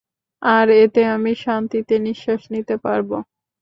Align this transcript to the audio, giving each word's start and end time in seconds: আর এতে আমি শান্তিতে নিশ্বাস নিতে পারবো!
আর 0.41 0.67
এতে 0.83 1.01
আমি 1.15 1.31
শান্তিতে 1.43 1.95
নিশ্বাস 2.07 2.41
নিতে 2.53 2.75
পারবো! 2.85 3.17